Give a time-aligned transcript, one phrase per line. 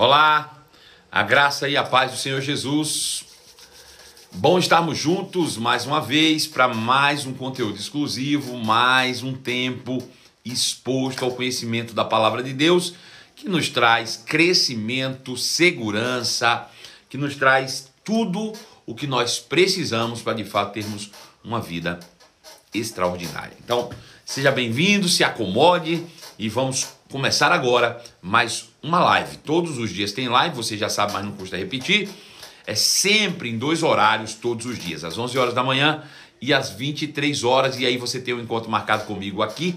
[0.00, 0.62] Olá,
[1.10, 3.24] a graça e a paz do Senhor Jesus.
[4.32, 10.00] Bom estarmos juntos mais uma vez para mais um conteúdo exclusivo, mais um tempo
[10.44, 12.94] exposto ao conhecimento da palavra de Deus,
[13.34, 16.68] que nos traz crescimento, segurança,
[17.10, 18.52] que nos traz tudo
[18.86, 21.10] o que nós precisamos para de fato termos
[21.42, 21.98] uma vida
[22.72, 23.56] extraordinária.
[23.64, 23.90] Então,
[24.24, 26.06] seja bem-vindo, se acomode
[26.38, 29.38] e vamos começar agora mais uma live.
[29.38, 32.08] Todos os dias tem live, você já sabe, mas não custa repetir.
[32.66, 36.02] É sempre em dois horários todos os dias, às 11 horas da manhã
[36.40, 39.74] e às 23 horas, e aí você tem um encontro marcado comigo aqui,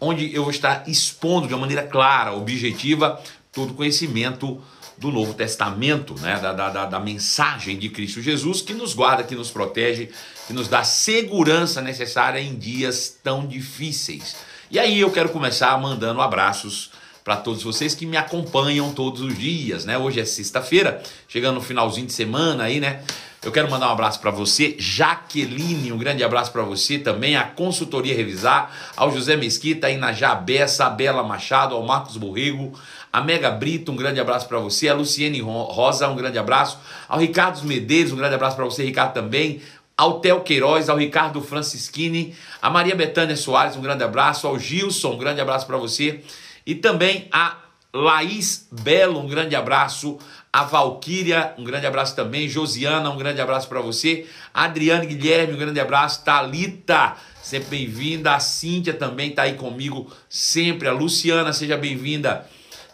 [0.00, 3.20] onde eu vou estar expondo de uma maneira clara, objetiva,
[3.52, 4.62] todo o conhecimento
[4.96, 6.38] do Novo Testamento, né?
[6.38, 10.10] Da, da, da, mensagem de Cristo Jesus, que nos guarda, que nos protege,
[10.46, 14.36] que nos dá segurança necessária em dias tão difíceis.
[14.70, 16.90] E aí eu quero começar mandando abraços
[17.24, 19.96] para todos vocês que me acompanham todos os dias, né?
[19.96, 23.02] Hoje é sexta-feira, chegando no finalzinho de semana aí, né?
[23.42, 27.44] Eu quero mandar um abraço para você, Jaqueline, um grande abraço para você também, a
[27.44, 32.78] Consultoria Revisar, ao José Mesquita, Inajá Bessa, a Bela Machado, ao Marcos Borrego,
[33.10, 37.18] a Mega Brito, um grande abraço para você, a Luciene Rosa, um grande abraço, ao
[37.18, 39.62] Ricardo Medeiros, um grande abraço para você, Ricardo também,
[39.98, 42.32] ao Theo Queiroz, ao Ricardo Francischini,
[42.62, 46.20] a Maria Betânia Soares, um grande abraço, ao Gilson, um grande abraço para você,
[46.64, 47.56] e também a
[47.92, 50.16] Laís Belo, um grande abraço,
[50.52, 55.58] a Valquíria, um grande abraço também, Josiana, um grande abraço para você, Adriane Guilherme, um
[55.58, 61.76] grande abraço, Talita, sempre bem-vinda, a Cíntia também está aí comigo sempre, a Luciana, seja
[61.76, 62.46] bem-vinda,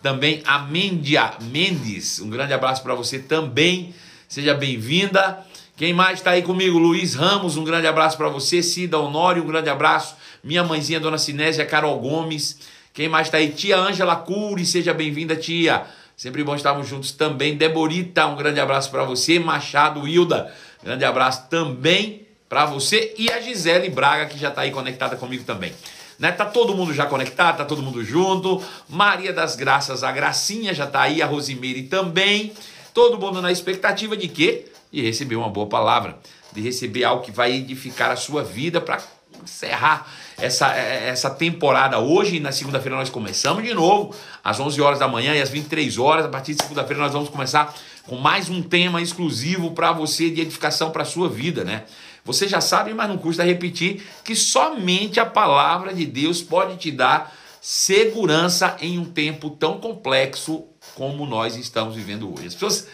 [0.03, 3.95] também a Mendia Mendes, um grande abraço para você também,
[4.27, 5.45] seja bem-vinda,
[5.77, 6.79] quem mais está aí comigo?
[6.79, 8.63] Luiz Ramos, um grande abraço para você.
[8.63, 10.15] Cida Honório, um grande abraço.
[10.43, 12.61] Minha mãezinha, Dona Sinésia Carol Gomes.
[12.93, 13.49] Quem mais está aí?
[13.49, 15.85] Tia Ângela Cury, seja bem-vinda, tia.
[16.17, 17.57] Sempre bom estarmos juntos também.
[17.57, 19.41] Deborita, um grande abraço para você.
[19.41, 23.13] Machado Hilda, grande abraço também para você.
[23.19, 25.73] E a Gisele Braga, que já está aí conectada comigo também.
[26.21, 26.31] Né?
[26.31, 28.63] Tá todo mundo já conectado, tá todo mundo junto.
[28.89, 32.53] Maria das Graças, a Gracinha já está aí, a Rosimeire também.
[32.93, 34.67] Todo mundo na expectativa de quê?
[34.95, 36.17] E receber uma boa palavra,
[36.53, 39.03] de receber algo que vai edificar a sua vida para
[39.43, 40.07] encerrar
[40.39, 42.39] essa, essa temporada hoje.
[42.39, 46.25] Na segunda-feira nós começamos de novo, às 11 horas da manhã e às 23 horas.
[46.25, 47.75] A partir de segunda-feira nós vamos começar
[48.07, 51.83] com mais um tema exclusivo para você de edificação para a sua vida, né?
[52.25, 56.93] Você já sabe, mas não custa repetir que somente a palavra de Deus pode te
[56.93, 62.47] dar segurança em um tempo tão complexo como nós estamos vivendo hoje.
[62.47, 62.87] As pessoas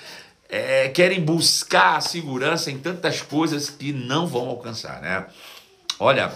[0.51, 5.27] é, querem buscar a segurança em tantas coisas que não vão alcançar, né?
[5.99, 6.33] Olha,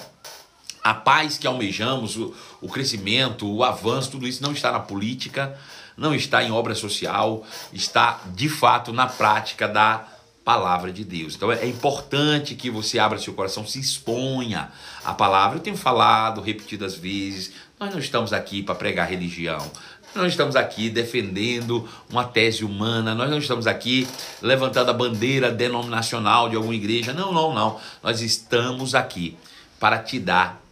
[0.82, 5.58] a paz que almejamos, o, o crescimento, o avanço, tudo isso não está na política,
[5.96, 10.06] não está em obra social, está de fato na prática da
[10.44, 11.34] palavra de Deus.
[11.34, 14.70] Então é importante que você abra seu coração, se exponha
[15.02, 15.56] à palavra.
[15.56, 19.70] Eu tenho falado repetidas vezes, nós não estamos aqui para pregar religião.
[20.14, 24.06] Nós estamos aqui defendendo uma tese humana, nós não estamos aqui
[24.40, 27.12] levantando a bandeira denominacional de alguma igreja.
[27.12, 27.80] Não, não, não.
[28.00, 29.36] Nós estamos aqui
[29.80, 30.62] para te dar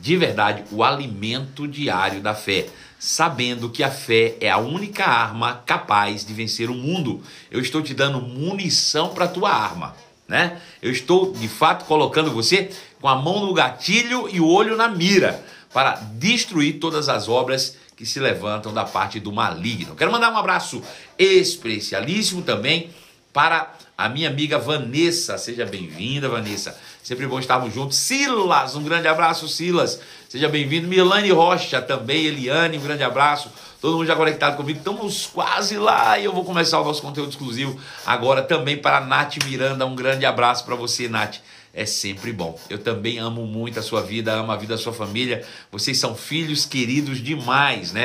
[0.00, 2.68] de verdade o alimento diário da fé,
[2.98, 7.22] sabendo que a fé é a única arma capaz de vencer o mundo.
[7.50, 9.94] Eu estou te dando munição para a tua arma,
[10.26, 10.58] né?
[10.80, 14.88] Eu estou de fato colocando você com a mão no gatilho e o olho na
[14.88, 19.94] mira para destruir todas as obras que se levantam da parte do maligno.
[19.94, 20.82] Quero mandar um abraço
[21.18, 22.90] especialíssimo também
[23.32, 25.36] para a minha amiga Vanessa.
[25.36, 26.76] Seja bem-vinda, Vanessa.
[27.02, 27.98] Sempre bom estarmos juntos.
[27.98, 30.00] Silas, um grande abraço, Silas.
[30.28, 30.88] Seja bem-vindo.
[30.88, 33.50] Milane Rocha também, Eliane, um grande abraço.
[33.80, 34.78] Todo mundo já conectado comigo.
[34.78, 39.00] Estamos quase lá e eu vou começar o nosso conteúdo exclusivo agora também para a
[39.00, 39.84] Nath Miranda.
[39.84, 41.36] Um grande abraço para você, Nath
[41.72, 42.58] é sempre bom.
[42.68, 45.46] Eu também amo muito a sua vida, amo a vida da sua família.
[45.70, 48.04] Vocês são filhos queridos demais, né?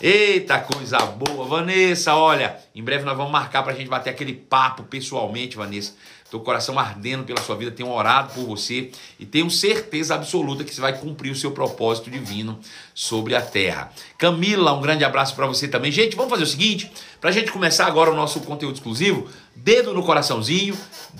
[0.00, 2.14] Eita coisa boa, Vanessa.
[2.14, 5.94] Olha, em breve nós vamos marcar para a gente bater aquele papo pessoalmente, Vanessa.
[6.30, 10.74] Teu coração ardendo pela sua vida, tenho orado por você e tenho certeza absoluta que
[10.74, 12.58] você vai cumprir o seu propósito divino
[12.92, 13.92] sobre a terra.
[14.18, 15.92] Camila, um grande abraço para você também.
[15.92, 16.90] Gente, vamos fazer o seguinte,
[17.20, 20.76] para a gente começar agora o nosso conteúdo exclusivo, dedo no coraçãozinho,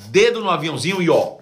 [0.08, 1.36] dedo no aviãozinho e ó,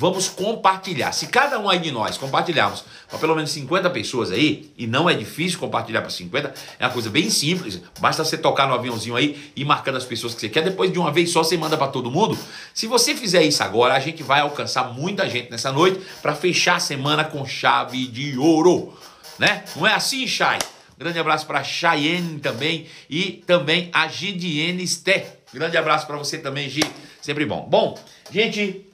[0.00, 1.12] vamos compartilhar.
[1.12, 5.10] Se cada um aí de nós compartilharmos para pelo menos 50 pessoas aí, e não
[5.10, 7.82] é difícil compartilhar para 50, é uma coisa bem simples.
[8.00, 10.62] Basta você tocar no aviãozinho aí e marcando as pessoas que você quer.
[10.62, 12.38] Depois de uma vez só você manda para todo mundo.
[12.72, 16.76] Se você fizer isso agora, a gente vai alcançar muita gente nessa noite para fechar
[16.76, 18.94] a semana com chave de ouro,
[19.38, 19.64] né?
[19.76, 20.58] Não é assim, Chay?
[20.96, 25.40] Grande abraço para Chayenne também e também a Gidiene Sté.
[25.52, 26.84] Grande abraço para você também, Gi.
[27.20, 27.66] Sempre bom.
[27.68, 27.98] Bom,
[28.32, 28.86] gente,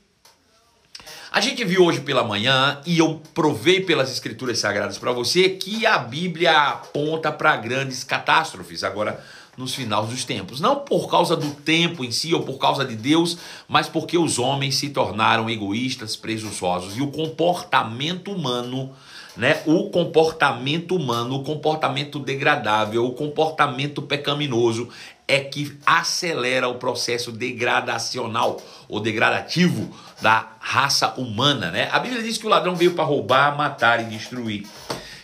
[1.36, 5.84] a gente viu hoje pela manhã e eu provei pelas escrituras sagradas para você que
[5.84, 9.22] a Bíblia aponta para grandes catástrofes agora
[9.54, 10.62] nos finais dos tempos.
[10.62, 13.36] Não por causa do tempo em si ou por causa de Deus,
[13.68, 18.94] mas porque os homens se tornaram egoístas, presunçosos e o comportamento humano
[19.36, 19.62] né?
[19.66, 24.88] O comportamento humano, o comportamento degradável, o comportamento pecaminoso
[25.28, 31.88] é que acelera o processo degradacional ou degradativo da raça humana, né?
[31.92, 34.66] A Bíblia diz que o ladrão veio para roubar, matar e destruir.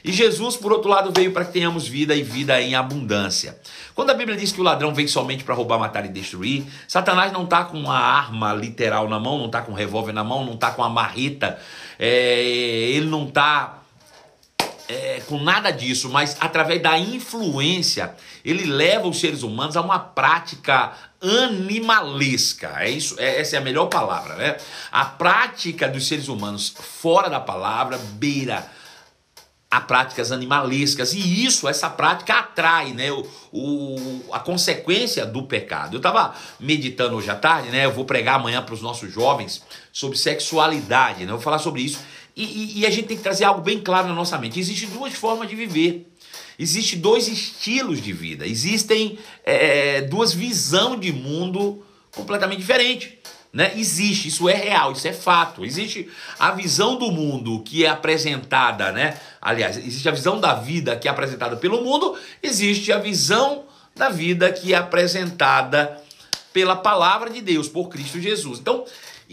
[0.05, 3.59] E Jesus, por outro lado, veio para que tenhamos vida e vida em abundância.
[3.95, 7.33] Quando a Bíblia diz que o ladrão vem somente para roubar, matar e destruir, Satanás
[7.33, 10.45] não está com uma arma literal na mão, não está com um revólver na mão,
[10.45, 11.59] não está com uma marreta,
[11.99, 12.43] é,
[12.91, 13.79] ele não está
[14.89, 18.15] é, com nada disso, mas através da influência,
[18.45, 20.93] ele leva os seres humanos a uma prática
[21.23, 22.75] animalesca.
[22.79, 24.57] É isso, é, essa é a melhor palavra, né?
[24.91, 28.69] A prática dos seres humanos fora da palavra beira
[29.71, 35.95] a práticas animalescas e isso, essa prática atrai, né, o, o a consequência do pecado.
[35.95, 39.63] Eu estava meditando hoje à tarde, né, eu vou pregar amanhã para os nossos jovens
[39.91, 42.01] sobre sexualidade, né, eu vou falar sobre isso
[42.37, 44.59] e, e, e, a gente tem que trazer algo bem claro na nossa mente.
[44.59, 46.12] Existem duas formas de viver.
[46.59, 48.47] Existem dois estilos de vida.
[48.47, 53.13] Existem é, duas visões de mundo completamente diferentes.
[53.53, 53.73] Né?
[53.77, 55.65] Existe, isso é real, isso é fato.
[55.65, 56.09] Existe
[56.39, 59.19] a visão do mundo que é apresentada, né?
[59.41, 63.65] Aliás, existe a visão da vida que é apresentada pelo mundo, existe a visão
[63.95, 66.01] da vida que é apresentada
[66.53, 68.59] pela palavra de Deus, por Cristo Jesus.
[68.59, 68.85] Então,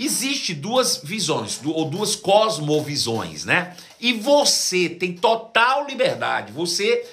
[0.02, 3.76] Existe duas visões, ou duas cosmovisões, né?
[4.00, 7.06] E você tem total liberdade, você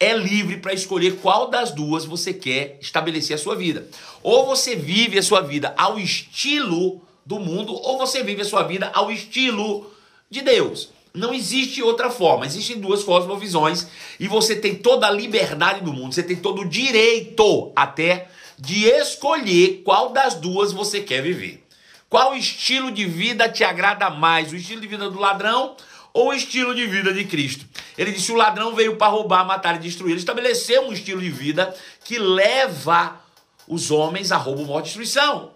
[0.00, 3.86] é livre para escolher qual das duas você quer estabelecer a sua vida.
[4.22, 8.62] Ou você vive a sua vida ao estilo do mundo, ou você vive a sua
[8.62, 9.92] vida ao estilo
[10.30, 10.88] de Deus.
[11.12, 13.86] Não existe outra forma, existem duas cosmovisões
[14.18, 18.28] e você tem toda a liberdade do mundo, você tem todo o direito até
[18.58, 21.62] de escolher qual das duas você quer viver.
[22.10, 24.52] Qual estilo de vida te agrada mais?
[24.52, 25.76] O estilo de vida do ladrão
[26.12, 27.64] ou o estilo de vida de Cristo?
[27.96, 30.10] Ele disse: o ladrão veio para roubar, matar e destruir.
[30.10, 31.72] Ele estabeleceu um estilo de vida
[32.04, 33.20] que leva
[33.68, 35.52] os homens a roubo, morte e destruição.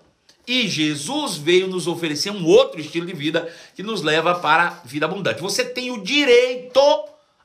[0.47, 4.71] E Jesus veio nos oferecer um outro estilo de vida que nos leva para a
[4.87, 5.43] vida abundante.
[5.43, 6.81] Você tem o direito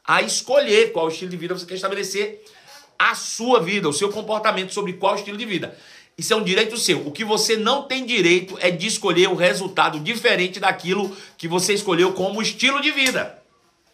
[0.05, 2.45] a escolher qual estilo de vida você quer estabelecer
[2.99, 5.75] a sua vida, o seu comportamento sobre qual estilo de vida.
[6.19, 7.07] Isso é um direito seu.
[7.07, 11.73] O que você não tem direito é de escolher o resultado diferente daquilo que você
[11.73, 13.41] escolheu como estilo de vida,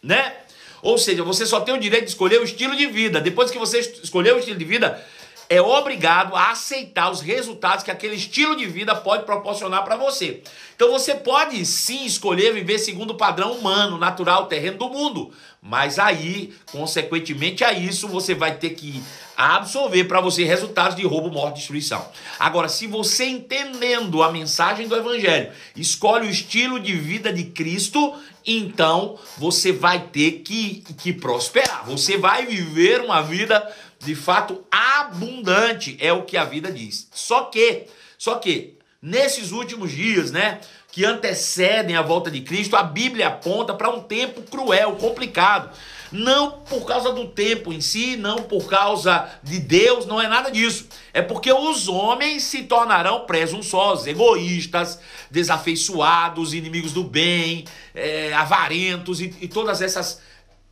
[0.02, 0.34] né?
[0.82, 3.22] Ou seja, você só tem o direito de escolher o estilo de vida.
[3.22, 5.06] Depois que você escolheu o estilo de vida,
[5.50, 10.42] é obrigado a aceitar os resultados que aquele estilo de vida pode proporcionar para você.
[10.76, 15.32] Então você pode sim escolher viver segundo o padrão humano, natural, terreno do mundo,
[15.62, 19.02] mas aí, consequentemente a isso, você vai ter que
[19.36, 22.06] absorver para você resultados de roubo, morte destruição.
[22.40, 28.14] Agora, se você entendendo a mensagem do evangelho, escolhe o estilo de vida de Cristo,
[28.46, 31.84] então você vai ter que, que prosperar.
[31.86, 33.74] Você vai viver uma vida
[34.06, 37.10] de fato abundante, é o que a vida diz.
[37.14, 40.60] Só que, só que nesses últimos dias, né,
[40.92, 45.76] que antecedem a volta de Cristo, a Bíblia aponta para um tempo cruel, complicado.
[46.12, 50.50] Não por causa do tempo em si, não por causa de Deus, não é nada
[50.50, 50.88] disso.
[51.14, 59.36] É porque os homens se tornarão presunçosos, egoístas, desafeiçoados, inimigos do bem, é, avarentos e,
[59.42, 60.22] e todas essas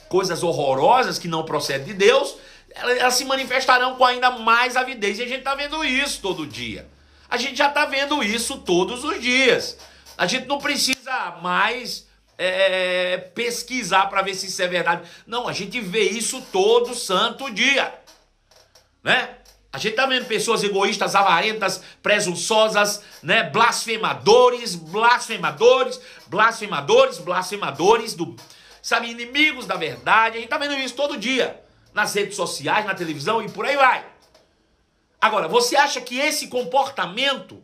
[0.08, 2.36] coisas horrorosas que não procedem de Deus,
[2.76, 5.20] elas, se manifestarão com ainda mais avidez.
[5.20, 6.88] E a gente está vendo isso todo dia.
[7.30, 9.78] A gente já está vendo isso todos os dias.
[10.18, 15.10] A gente não precisa mais é, pesquisar para ver se isso é verdade.
[15.26, 17.94] Não, a gente vê isso todo santo dia.
[19.04, 19.30] Né?
[19.72, 23.50] A gente tá vendo pessoas egoístas, avarentas, presunçosas, né?
[23.50, 28.36] Blasfemadores, blasfemadores, blasfemadores, blasfemadores do,
[28.84, 30.38] sabe, inimigos da verdade.
[30.38, 31.63] A gente tá vendo isso todo dia
[31.94, 34.06] nas redes sociais, na televisão e por aí vai.
[35.22, 37.64] Agora, você acha que esse comportamento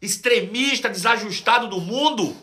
[0.00, 2.36] extremista, desajustado do mundo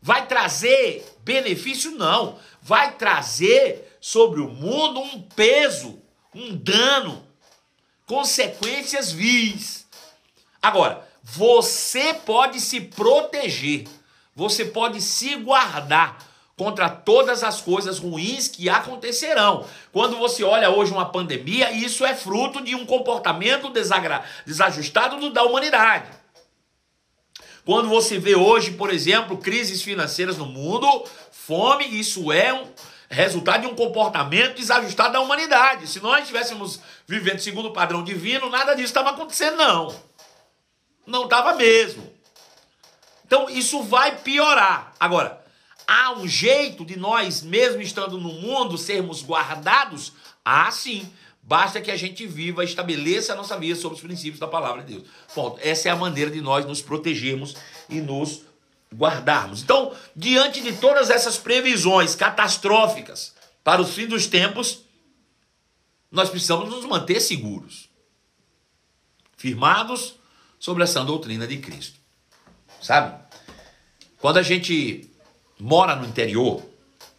[0.00, 1.90] vai trazer benefício?
[1.92, 2.38] Não.
[2.62, 6.00] Vai trazer sobre o mundo um peso,
[6.34, 7.26] um dano,
[8.06, 9.86] consequências vis.
[10.62, 13.88] Agora, você pode se proteger,
[14.34, 16.25] você pode se guardar
[16.56, 19.66] contra todas as coisas ruins que acontecerão.
[19.92, 23.70] Quando você olha hoje uma pandemia, isso é fruto de um comportamento
[24.44, 26.08] desajustado da humanidade.
[27.64, 32.66] Quando você vê hoje, por exemplo, crises financeiras no mundo, fome, isso é um
[33.10, 35.86] resultado de um comportamento desajustado da humanidade.
[35.88, 39.94] Se nós estivéssemos vivendo segundo o padrão divino, nada disso estava acontecendo, não.
[41.06, 42.10] Não estava mesmo.
[43.26, 44.92] Então isso vai piorar.
[44.98, 45.44] Agora,
[45.86, 50.12] há um jeito de nós, mesmo estando no mundo, sermos guardados?
[50.44, 51.08] Ah, sim.
[51.42, 54.94] Basta que a gente viva, estabeleça a nossa vida sobre os princípios da palavra de
[54.94, 55.08] Deus.
[55.32, 55.60] Ponto.
[55.62, 57.54] Essa é a maneira de nós nos protegermos
[57.88, 58.42] e nos
[58.92, 59.62] guardarmos.
[59.62, 64.80] Então, diante de todas essas previsões catastróficas para os fins dos tempos,
[66.10, 67.88] nós precisamos nos manter seguros,
[69.36, 70.16] firmados
[70.58, 71.98] sobre essa doutrina de Cristo.
[72.80, 73.16] Sabe?
[74.18, 75.10] Quando a gente
[75.58, 76.62] mora no interior,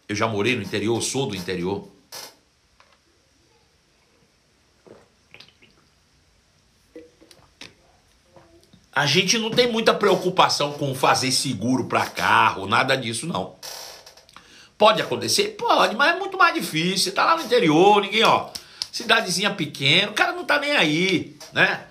[0.08, 1.88] eu já morei no interior, sou do interior.
[8.92, 13.54] A gente não tem muita preocupação com fazer seguro para carro, nada disso não.
[14.76, 15.56] Pode acontecer?
[15.56, 17.12] Pode, mas é muito mais difícil.
[17.12, 18.50] Tá lá no interior, ninguém, ó,
[18.90, 21.84] cidadezinha pequena, o cara não tá nem aí, né?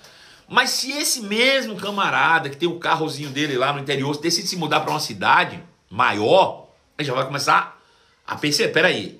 [0.49, 4.55] Mas se esse mesmo camarada que tem o carrozinho dele lá no interior decide se
[4.55, 7.81] mudar para uma cidade maior, ele já vai começar
[8.25, 9.17] a perceber, peraí,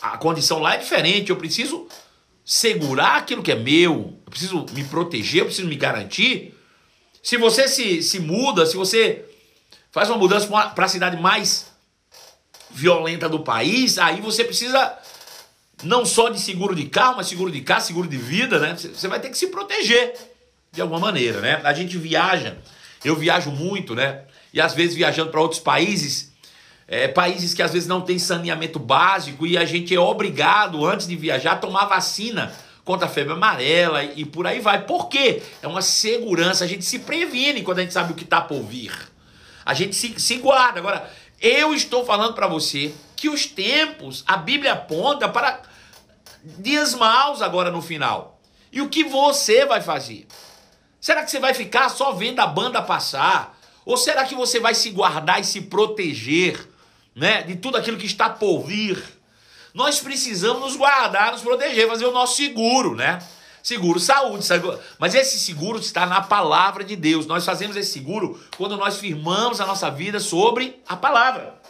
[0.00, 1.86] a condição lá é diferente, eu preciso
[2.44, 6.54] segurar aquilo que é meu, eu preciso me proteger, eu preciso me garantir
[7.22, 9.24] se você se, se muda, se você
[9.90, 11.66] faz uma mudança para a cidade mais
[12.70, 14.98] violenta do país, aí você precisa
[15.82, 18.74] não só de seguro de carro, mas seguro de casa, seguro de vida, né?
[18.76, 20.14] Você vai ter que se proteger
[20.72, 21.60] de alguma maneira, né?
[21.64, 22.58] A gente viaja,
[23.04, 24.22] eu viajo muito, né?
[24.52, 26.32] E às vezes viajando para outros países,
[26.86, 31.06] é, países que às vezes não tem saneamento básico e a gente é obrigado, antes
[31.06, 32.52] de viajar, a tomar vacina
[32.84, 34.86] contra a febre amarela e por aí vai.
[34.86, 35.42] Por quê?
[35.60, 38.62] É uma segurança, a gente se previne quando a gente sabe o que está por
[38.62, 38.92] vir.
[39.64, 40.80] A gente se, se guarda.
[40.80, 45.60] Agora, eu estou falando para você que os tempos, a Bíblia aponta para
[46.42, 48.40] dias maus agora no final.
[48.72, 50.26] E o que você vai fazer?
[51.00, 53.58] Será que você vai ficar só vendo a banda passar?
[53.84, 56.68] Ou será que você vai se guardar e se proteger,
[57.14, 59.18] né, de tudo aquilo que está por vir?
[59.78, 63.20] nós precisamos nos guardar, nos proteger, fazer o nosso seguro, né?
[63.62, 64.78] Seguro saúde, seguro.
[64.98, 67.26] mas esse seguro está na palavra de Deus.
[67.26, 71.60] Nós fazemos esse seguro quando nós firmamos a nossa vida sobre a palavra.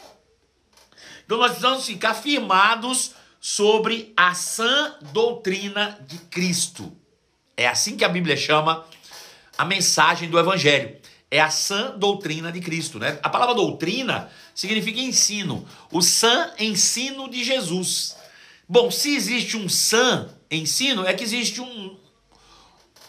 [1.25, 6.91] Então nós precisamos ficar firmados sobre a sã doutrina de Cristo.
[7.57, 8.87] É assim que a Bíblia chama
[9.59, 10.97] a mensagem do Evangelho.
[11.31, 13.19] É a sã doutrina de Cristo, né?
[13.23, 15.67] A palavra doutrina significa ensino.
[15.93, 18.17] O sã ensino de Jesus.
[18.67, 21.99] Bom, se existe um sã ensino, é que existe um,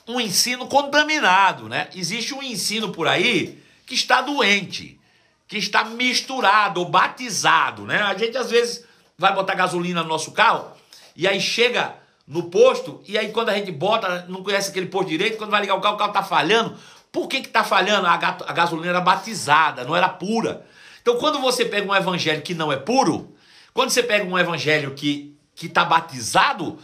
[0.08, 1.88] um ensino contaminado, né?
[1.96, 5.00] Existe um ensino por aí que está doente,
[5.48, 8.02] que está misturado ou batizado, né?
[8.02, 8.84] A gente às vezes
[9.18, 10.72] vai botar gasolina no nosso carro
[11.16, 11.96] e aí chega
[12.30, 15.62] no posto e aí quando a gente bota, não conhece aquele posto direito, quando vai
[15.62, 16.78] ligar o carro, o carro tá falhando.
[17.12, 18.06] Por que que tá falhando?
[18.06, 20.64] A, a gasolina era batizada, não era pura.
[21.02, 23.36] Então, quando você pega um evangelho que não é puro,
[23.74, 26.80] quando você pega um evangelho que que está batizado,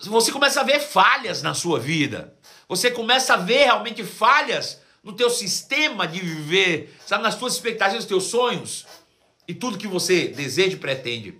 [0.00, 2.32] você começa a ver falhas na sua vida.
[2.66, 8.04] Você começa a ver realmente falhas no teu sistema de viver, sabe, nas tuas expectativas,
[8.04, 8.86] nos teus sonhos
[9.46, 11.38] e tudo que você deseja e pretende.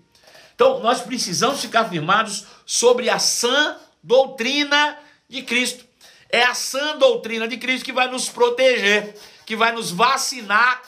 [0.55, 5.87] Então, nós precisamos ficar firmados sobre a sã doutrina de Cristo.
[6.29, 10.83] É a sã doutrina de Cristo que vai nos proteger, que vai nos vacinar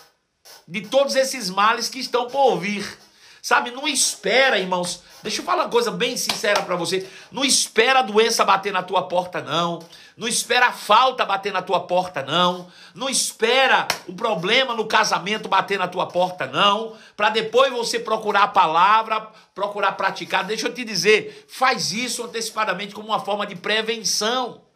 [0.66, 2.99] de todos esses males que estão por vir.
[3.40, 5.02] Sabe, não espera, irmãos.
[5.22, 7.08] Deixa eu falar uma coisa bem sincera para você.
[7.32, 9.80] Não espera a doença bater na tua porta, não.
[10.16, 12.68] Não espera a falta bater na tua porta, não.
[12.94, 16.96] Não espera o problema no casamento bater na tua porta, não.
[17.16, 20.44] Para depois você procurar a palavra, procurar praticar.
[20.44, 24.67] Deixa eu te dizer, faz isso antecipadamente como uma forma de prevenção.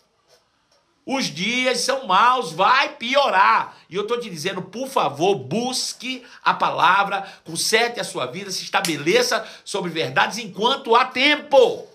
[1.04, 3.76] Os dias são maus, vai piorar.
[3.90, 8.62] E eu estou te dizendo, por favor, busque a palavra, conserte a sua vida, se
[8.62, 11.88] estabeleça sobre verdades enquanto há tempo.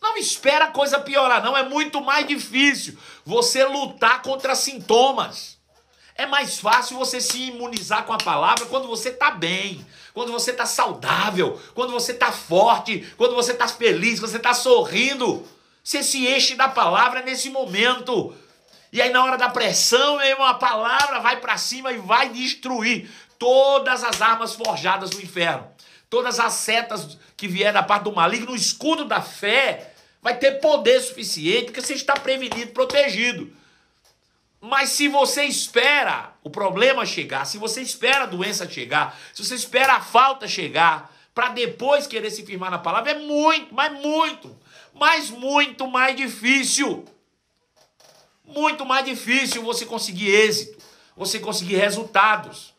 [0.00, 1.56] Não espera a coisa piorar, não.
[1.56, 5.58] É muito mais difícil você lutar contra sintomas.
[6.14, 10.50] É mais fácil você se imunizar com a palavra quando você está bem, quando você
[10.52, 15.46] está saudável, quando você está forte, quando você está feliz, quando você está sorrindo.
[15.82, 18.34] Você se enche da palavra nesse momento.
[18.92, 24.04] E aí, na hora da pressão, a palavra vai para cima e vai destruir todas
[24.04, 25.66] as armas forjadas do inferno,
[26.10, 30.60] todas as setas que vierem da parte do maligno, o escudo da fé vai ter
[30.60, 33.50] poder suficiente, porque você está prevenido, protegido.
[34.60, 39.54] Mas se você espera o problema chegar, se você espera a doença chegar, se você
[39.54, 44.54] espera a falta chegar, para depois querer se firmar na palavra, é muito, mas muito,
[45.00, 47.06] mas muito mais difícil.
[48.44, 50.76] Muito mais difícil você conseguir êxito,
[51.16, 52.74] você conseguir resultados.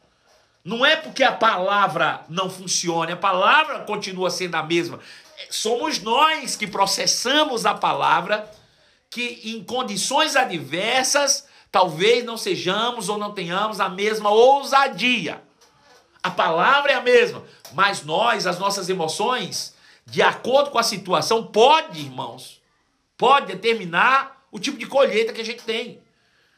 [0.63, 4.99] Não é porque a palavra não funcione, a palavra continua sendo a mesma.
[5.49, 8.47] Somos nós que processamos a palavra
[9.09, 15.41] que em condições adversas talvez não sejamos ou não tenhamos a mesma ousadia.
[16.21, 19.73] A palavra é a mesma, mas nós, as nossas emoções,
[20.11, 22.61] de acordo com a situação, pode, irmãos,
[23.17, 25.99] pode determinar o tipo de colheita que a gente tem.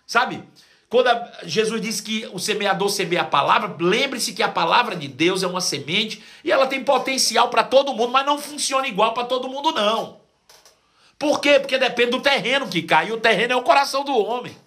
[0.07, 0.43] Sabe?
[0.89, 1.07] Quando
[1.43, 5.47] Jesus diz que o semeador semeia a palavra, lembre-se que a palavra de Deus é
[5.47, 9.47] uma semente e ela tem potencial para todo mundo, mas não funciona igual para todo
[9.47, 10.19] mundo, não.
[11.19, 11.59] Por quê?
[11.59, 14.57] Porque depende do terreno que cai, e o terreno é o coração do homem.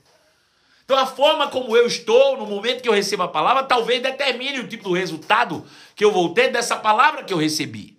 [0.84, 4.60] Então a forma como eu estou no momento que eu recebo a palavra talvez determine
[4.60, 5.66] o tipo do resultado
[5.96, 7.95] que eu vou ter dessa palavra que eu recebi.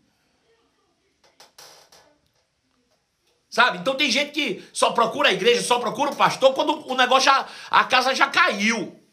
[3.58, 3.80] Sabe?
[3.80, 7.24] Então tem gente que só procura a igreja, só procura o pastor quando o negócio
[7.24, 7.48] já.
[7.72, 9.04] a casa já caiu.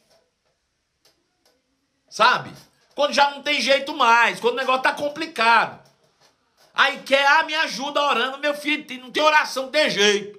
[2.11, 2.53] Sabe?
[2.95, 5.83] Quando já não tem jeito mais, quando o negócio tá complicado.
[6.75, 10.39] Aí quer, ah, me ajuda orando, meu filho, não tem oração, não tem jeito.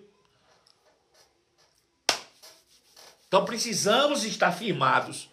[3.28, 5.32] Então precisamos estar firmados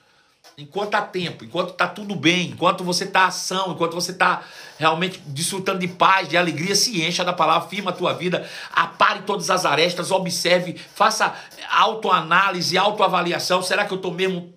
[0.62, 4.42] enquanto há tempo, enquanto está tudo bem, enquanto você está ação, enquanto você está
[4.78, 9.23] realmente desfrutando de paz, de alegria, se encha da palavra, firma a tua vida, apare
[9.23, 11.35] todas as arestas, observe, faça
[11.71, 13.62] autoanálise, autoavaliação.
[13.62, 14.54] Será que eu estou mesmo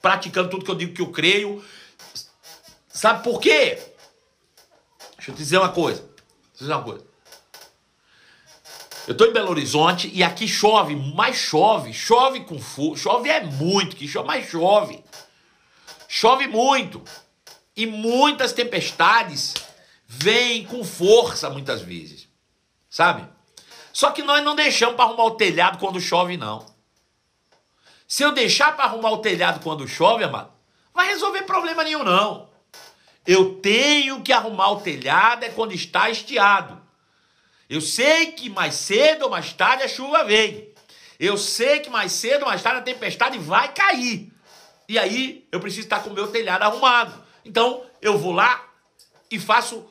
[0.00, 1.62] praticando tudo que eu digo que eu creio?
[2.88, 3.78] Sabe por quê?
[5.16, 6.00] Deixa eu te dizer uma coisa.
[6.00, 7.10] Deixa eu te dizer uma coisa.
[9.06, 13.42] Eu estou em Belo Horizonte e aqui chove, mas chove, chove com fogo, chove é
[13.42, 15.02] muito, que chove, mas chove.
[16.12, 17.04] Chove muito.
[17.76, 19.54] E muitas tempestades
[20.04, 22.28] vêm com força muitas vezes.
[22.90, 23.28] Sabe?
[23.92, 26.66] Só que nós não deixamos para arrumar o telhado quando chove, não.
[28.08, 30.50] Se eu deixar para arrumar o telhado quando chove, amado,
[30.92, 32.50] vai resolver problema nenhum, não.
[33.24, 36.82] Eu tenho que arrumar o telhado é quando está estiado.
[37.68, 40.74] Eu sei que mais cedo ou mais tarde a chuva vem.
[41.20, 44.29] Eu sei que mais cedo ou mais tarde a tempestade vai cair.
[44.90, 47.14] E aí eu preciso estar com o meu telhado arrumado.
[47.44, 48.68] Então eu vou lá
[49.30, 49.88] e faço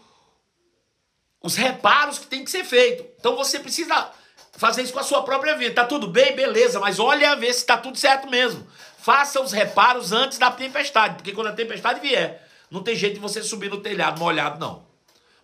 [1.41, 3.05] os reparos que tem que ser feito.
[3.17, 4.11] Então você precisa
[4.57, 5.73] fazer isso com a sua própria vida.
[5.73, 8.67] Tá tudo bem, beleza, mas olha a ver se está tudo certo mesmo.
[8.97, 13.21] Faça os reparos antes da tempestade, porque quando a tempestade vier, não tem jeito de
[13.21, 14.85] você subir no telhado molhado, não.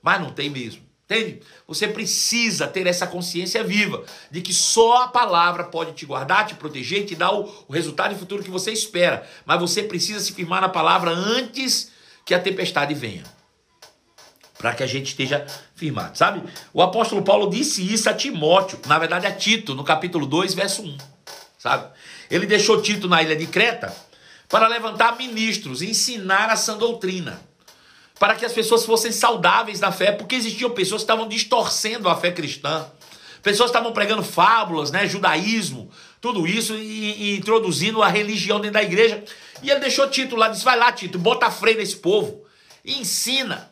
[0.02, 0.85] Mas não tem mesmo.
[1.06, 1.42] Entende?
[1.68, 6.56] Você precisa ter essa consciência viva de que só a palavra pode te guardar, te
[6.56, 9.28] proteger te dar o, o resultado e futuro que você espera.
[9.46, 11.92] Mas você precisa se firmar na palavra antes
[12.26, 13.24] que a tempestade venha.
[14.58, 16.42] Para que a gente esteja firmado, sabe?
[16.74, 20.82] O apóstolo Paulo disse isso a Timóteo, na verdade a Tito, no capítulo 2, verso
[20.82, 20.98] 1,
[21.60, 21.88] sabe?
[22.32, 23.96] Ele deixou Tito na ilha de Creta
[24.50, 27.40] para levantar ministros, ensinar a sã doutrina
[28.20, 32.16] para que as pessoas fossem saudáveis na fé, porque existiam pessoas que estavam distorcendo a
[32.16, 32.86] fé cristã.
[33.42, 38.84] Pessoas estavam pregando fábulas, né, judaísmo, tudo isso e, e introduzindo a religião dentro da
[38.84, 39.24] igreja.
[39.62, 42.44] E ele deixou Tito lá, disse: "Vai lá, Tito, bota freio nesse povo
[42.84, 43.70] e ensina.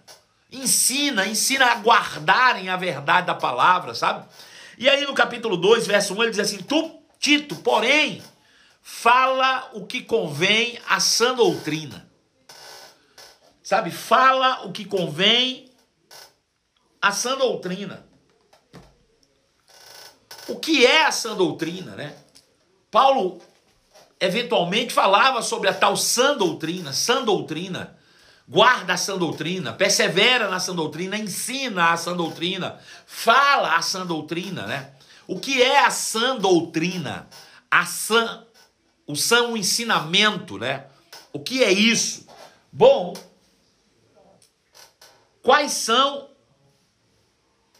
[0.51, 4.23] Ensina, ensina a guardarem a verdade da palavra, sabe?
[4.77, 8.21] E aí no capítulo 2, verso 1, ele diz assim: "Tu, Tito, porém,
[8.83, 12.12] fala o que convém à sã doutrina."
[13.73, 13.89] Sabe?
[13.89, 15.65] Fala o que convém
[17.01, 18.05] à sã doutrina.
[20.47, 22.15] O que é a sã doutrina, né?
[22.91, 23.41] Paulo
[24.19, 27.97] eventualmente falava sobre a tal sã doutrina, sã doutrina.
[28.47, 34.05] Guarda a sã doutrina, persevera na sã doutrina, ensina a sã doutrina, fala a sã
[34.05, 34.91] doutrina, né?
[35.25, 37.27] O que é a sã doutrina?
[37.71, 38.45] A sã,
[39.07, 40.85] o sã ensinamento, né?
[41.31, 42.27] O que é isso?
[42.71, 43.13] Bom,
[45.43, 46.29] Quais são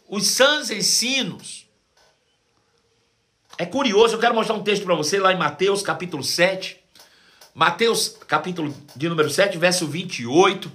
[0.06, 1.66] os sãs ensinos?
[3.56, 6.78] É curioso, eu quero mostrar um texto para você lá em Mateus capítulo 7.
[7.54, 10.70] Mateus capítulo de número 7, verso 28.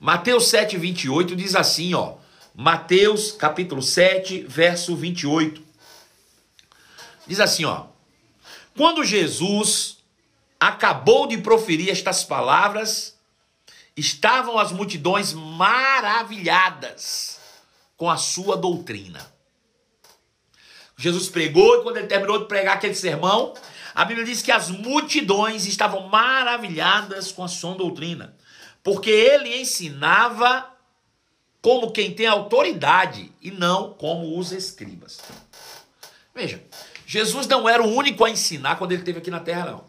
[0.00, 2.16] Mateus 7, 28 diz assim, ó.
[2.54, 5.62] Mateus capítulo 7, verso 28.
[7.26, 7.86] Diz assim, ó.
[8.74, 9.98] Quando Jesus
[10.58, 13.17] acabou de proferir estas palavras,
[13.98, 17.40] estavam as multidões maravilhadas
[17.96, 19.26] com a sua doutrina.
[20.96, 23.54] Jesus pregou e quando ele terminou de pregar aquele sermão,
[23.94, 28.36] a Bíblia diz que as multidões estavam maravilhadas com a sua doutrina,
[28.82, 30.72] porque ele ensinava
[31.60, 35.18] como quem tem autoridade e não como os escribas.
[36.34, 36.62] Veja,
[37.04, 39.87] Jesus não era o único a ensinar quando ele esteve aqui na terra, não.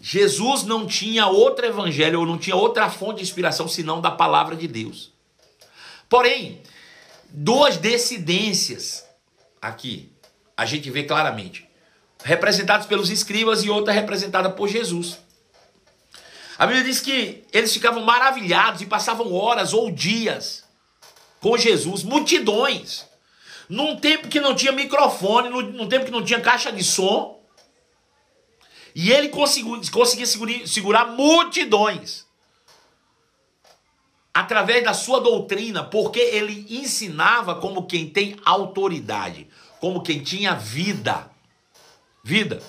[0.00, 4.54] Jesus não tinha outro evangelho ou não tinha outra fonte de inspiração senão da palavra
[4.54, 5.12] de Deus.
[6.08, 6.62] Porém,
[7.28, 9.04] duas dissidências
[9.60, 10.10] aqui
[10.56, 11.68] a gente vê claramente,
[12.24, 15.18] representadas pelos escribas e outra representada por Jesus.
[16.58, 20.64] A Bíblia diz que eles ficavam maravilhados e passavam horas ou dias
[21.40, 23.06] com Jesus, multidões.
[23.68, 27.37] Num tempo que não tinha microfone, num tempo que não tinha caixa de som.
[29.00, 32.26] E ele conseguiu, conseguia segurar, segurar multidões
[34.34, 39.46] através da sua doutrina, porque ele ensinava como quem tem autoridade,
[39.78, 41.30] como quem tinha vida.
[42.24, 42.60] Vida.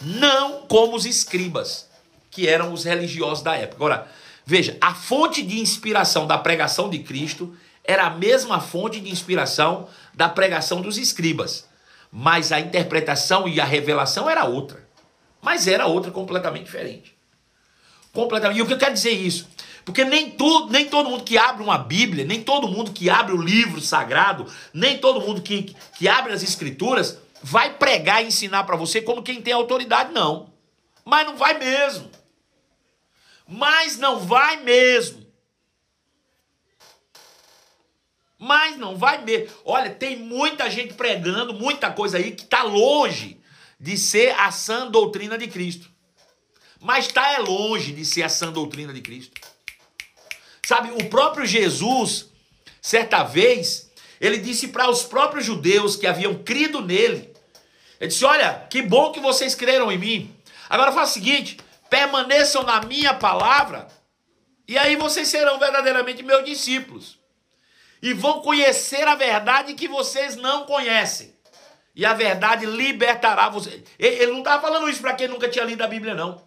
[0.00, 1.90] Não como os escribas
[2.30, 3.78] que eram os religiosos da época.
[3.78, 4.12] Agora,
[4.44, 9.88] veja, a fonte de inspiração da pregação de Cristo era a mesma fonte de inspiração
[10.14, 11.66] da pregação dos escribas,
[12.18, 14.88] mas a interpretação e a revelação era outra.
[15.42, 17.14] Mas era outra completamente diferente.
[18.10, 18.56] Completamente.
[18.56, 19.46] E o que eu quero dizer é isso?
[19.84, 23.34] Porque nem, tu, nem todo mundo que abre uma Bíblia, nem todo mundo que abre
[23.34, 28.64] o livro sagrado, nem todo mundo que, que abre as escrituras vai pregar e ensinar
[28.64, 30.48] para você como quem tem autoridade, não.
[31.04, 32.10] Mas não vai mesmo
[33.46, 35.25] mas não vai mesmo.
[38.38, 39.54] Mas não vai mesmo.
[39.64, 43.40] Olha, tem muita gente pregando, muita coisa aí que está longe
[43.80, 45.90] de ser a sã doutrina de Cristo.
[46.80, 49.40] Mas está é longe de ser a sã doutrina de Cristo.
[50.66, 52.28] Sabe, o próprio Jesus,
[52.82, 57.32] certa vez, ele disse para os próprios judeus que haviam crido nele,
[58.00, 60.36] ele disse: Olha, que bom que vocês creram em mim.
[60.68, 61.56] Agora faz o seguinte:
[61.88, 63.88] permaneçam na minha palavra,
[64.68, 67.18] e aí vocês serão verdadeiramente meus discípulos.
[68.06, 71.34] E vão conhecer a verdade que vocês não conhecem.
[71.92, 73.82] E a verdade libertará vocês.
[73.98, 76.40] Ele não estava falando isso para quem nunca tinha lido a Bíblia, não.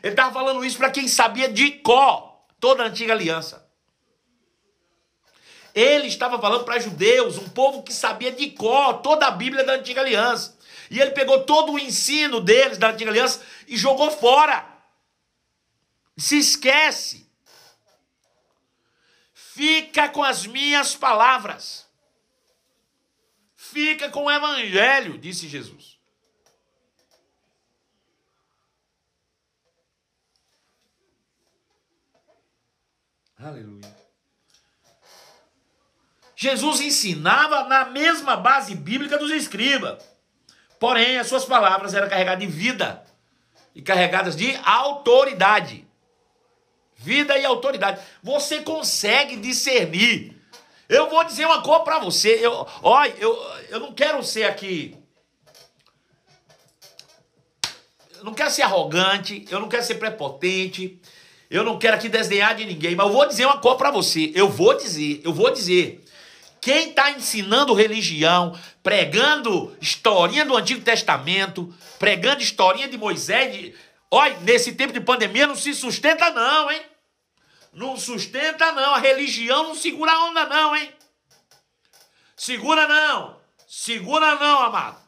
[0.00, 3.68] Ele estava falando isso para quem sabia de có toda a antiga aliança.
[5.74, 9.72] Ele estava falando para judeus, um povo que sabia de có toda a Bíblia da
[9.72, 10.56] antiga aliança.
[10.88, 14.64] E ele pegou todo o ensino deles da antiga aliança e jogou fora.
[16.16, 17.28] Se esquece.
[19.54, 21.86] Fica com as minhas palavras.
[23.54, 25.98] Fica com o evangelho, disse Jesus.
[33.38, 33.94] Aleluia.
[36.34, 40.02] Jesus ensinava na mesma base bíblica dos escribas.
[40.80, 43.04] Porém, as suas palavras eram carregadas de vida
[43.74, 45.86] e carregadas de autoridade
[47.02, 48.00] vida e autoridade.
[48.22, 50.36] Você consegue discernir.
[50.88, 52.38] Eu vou dizer uma coisa para você.
[52.40, 53.36] Eu, olha, eu,
[53.70, 54.96] eu não quero ser aqui.
[58.18, 61.00] Eu não quero ser arrogante, eu não quero ser prepotente,
[61.50, 64.30] eu não quero aqui desdenhar de ninguém, mas eu vou dizer uma coisa para você.
[64.34, 66.04] Eu vou dizer, eu vou dizer.
[66.60, 73.72] Quem está ensinando religião, pregando historinha do Antigo Testamento, pregando historinha de Moisés,
[74.08, 76.80] olha, nesse tempo de pandemia não se sustenta não, hein?
[77.72, 78.94] Não sustenta, não.
[78.94, 80.94] A religião não segura a onda, não, hein?
[82.36, 83.40] Segura, não.
[83.66, 85.00] Segura, não, amado.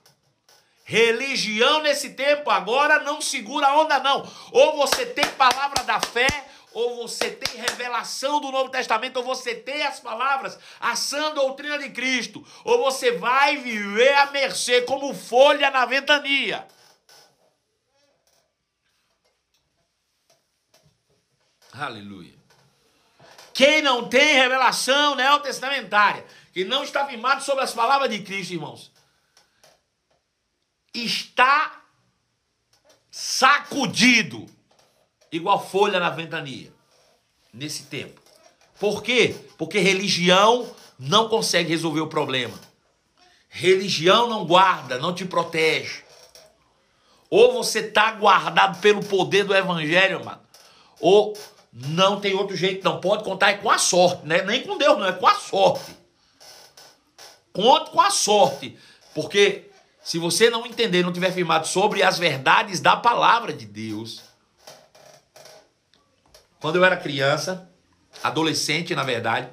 [0.85, 4.31] Religião nesse tempo agora não segura a onda, não.
[4.53, 6.27] Ou você tem palavra da fé,
[6.72, 11.79] ou você tem revelação do Novo Testamento, ou você tem as palavras, a sã doutrina
[11.79, 16.66] de Cristo, ou você vai viver à mercê como folha na ventania.
[21.72, 22.34] Aleluia.
[23.55, 28.90] Quem não tem revelação neotestamentária, que não está firmado sobre as palavras de Cristo, irmãos,
[30.93, 31.83] está
[33.12, 34.45] sacudido,
[35.31, 36.73] igual folha na ventania,
[37.53, 38.21] nesse tempo.
[38.81, 39.37] Por quê?
[39.57, 42.59] Porque religião não consegue resolver o problema.
[43.49, 46.03] Religião não guarda, não te protege.
[47.31, 50.43] Ou você está guardado pelo poder do evangelho, mano,
[51.01, 51.37] ou
[51.75, 53.01] não tem outro jeito, não.
[53.01, 54.43] Pode contar é com a sorte, né?
[54.43, 55.97] Nem com Deus, não, é com a sorte.
[57.53, 58.79] Conte com a sorte.
[59.13, 59.71] Porque
[60.03, 64.23] se você não entender, não tiver firmado sobre as verdades da palavra de Deus.
[66.61, 67.69] Quando eu era criança,
[68.23, 69.49] adolescente, na verdade,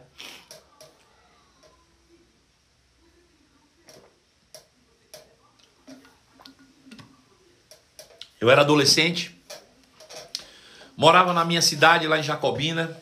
[8.41, 9.30] Eu era adolescente,
[11.01, 12.95] morava na minha cidade, lá em Jacobina.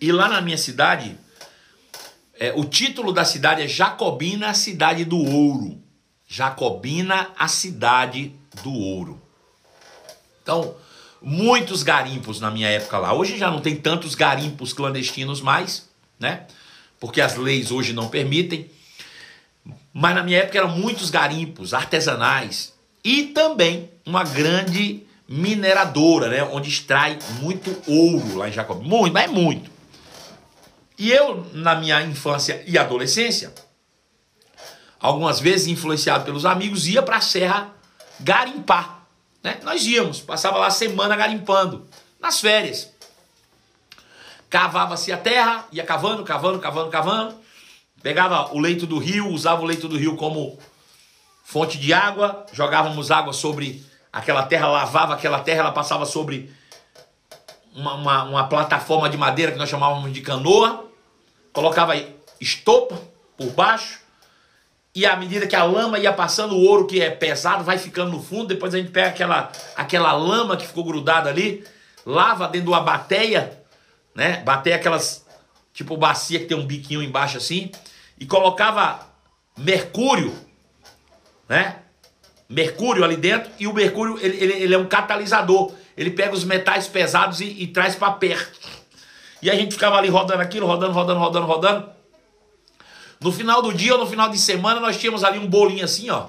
[0.00, 1.16] E lá na minha cidade,
[2.40, 5.80] é, o título da cidade é Jacobina, a cidade do ouro.
[6.26, 9.22] Jacobina, a cidade do ouro.
[10.42, 10.74] Então,
[11.22, 13.14] muitos garimpos na minha época lá.
[13.14, 16.48] Hoje já não tem tantos garimpos clandestinos mais, né?
[16.98, 18.68] Porque as leis hoje não permitem.
[19.92, 26.68] Mas na minha época eram muitos garimpos artesanais, e também uma grande mineradora, né, onde
[26.68, 28.82] extrai muito ouro lá em Jacob.
[28.82, 29.70] Muito, mas é muito.
[30.98, 33.52] E eu, na minha infância e adolescência,
[35.00, 37.74] algumas vezes influenciado pelos amigos, ia para a serra
[38.20, 39.06] garimpar.
[39.42, 39.58] Né?
[39.62, 41.86] Nós íamos, passava lá semana garimpando,
[42.20, 42.92] nas férias.
[44.48, 47.34] Cavava-se a terra, ia cavando, cavando, cavando, cavando.
[48.02, 50.58] Pegava o leito do rio, usava o leito do rio como
[51.42, 56.50] fonte de água, jogávamos água sobre aquela terra, lavava aquela terra, ela passava sobre
[57.74, 60.88] uma, uma, uma plataforma de madeira que nós chamávamos de canoa,
[61.52, 61.94] colocava
[62.40, 62.96] estopa
[63.36, 64.00] por baixo,
[64.94, 68.12] e à medida que a lama ia passando, o ouro que é pesado vai ficando
[68.12, 71.64] no fundo, depois a gente pega aquela, aquela lama que ficou grudada ali,
[72.06, 73.60] lava dentro de uma bateia,
[74.14, 74.36] né?
[74.44, 75.26] Bateia aquelas,
[75.72, 77.72] tipo bacia que tem um biquinho embaixo assim,
[78.16, 79.00] e colocava
[79.58, 80.32] mercúrio
[81.48, 81.76] né?
[82.48, 85.72] Mercúrio ali dentro e o mercúrio ele, ele, ele é um catalisador.
[85.96, 88.58] Ele pega os metais pesados e, e traz para perto.
[89.40, 91.88] E a gente ficava ali rodando aquilo, rodando, rodando, rodando, rodando.
[93.20, 96.10] No final do dia ou no final de semana nós tínhamos ali um bolinho assim,
[96.10, 96.28] ó,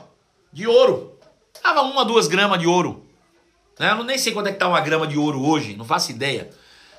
[0.51, 1.17] de ouro.
[1.62, 3.06] Tava uma, duas gramas de ouro.
[3.80, 3.91] Né?
[3.91, 6.49] Eu nem sei quanto é que tá uma grama de ouro hoje, não faço ideia.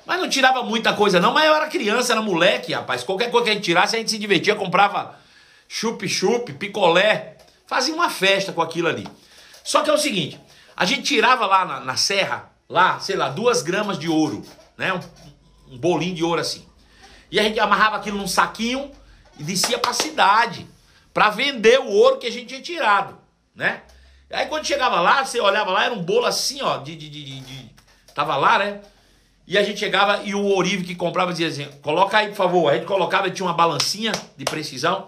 [0.05, 3.03] Mas não tirava muita coisa não, mas eu era criança, era moleque, rapaz.
[3.03, 5.15] Qualquer coisa que a gente tirasse, a gente se divertia, comprava
[5.67, 7.36] chup-chup, picolé,
[7.67, 9.07] fazia uma festa com aquilo ali.
[9.63, 10.39] Só que é o seguinte,
[10.75, 14.43] a gente tirava lá na, na serra, lá, sei lá, duas gramas de ouro,
[14.77, 14.93] né?
[14.93, 16.65] Um, um bolinho de ouro assim.
[17.29, 18.89] E a gente amarrava aquilo num saquinho
[19.37, 20.65] e descia para cidade
[21.13, 23.17] para vender o ouro que a gente tinha tirado,
[23.53, 23.83] né?
[24.31, 27.39] Aí quando chegava lá, você olhava lá, era um bolo assim, ó, de, de, de,
[27.41, 27.69] de
[28.13, 28.81] tava lá, né?
[29.47, 32.69] E a gente chegava e o ourive que comprava dizia assim: coloca aí, por favor.
[32.69, 35.07] A gente colocava, tinha uma balancinha de precisão.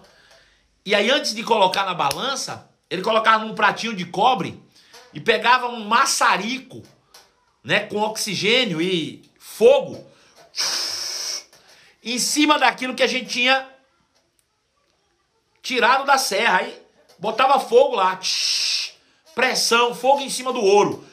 [0.86, 4.62] E aí, antes de colocar na balança, ele colocava num pratinho de cobre
[5.14, 6.82] e pegava um maçarico,
[7.64, 10.06] né, com oxigênio e fogo,
[12.04, 13.68] em cima daquilo que a gente tinha
[15.62, 16.60] tirado da serra.
[16.60, 16.82] Aí
[17.20, 18.20] botava fogo lá,
[19.36, 21.06] pressão, fogo em cima do ouro.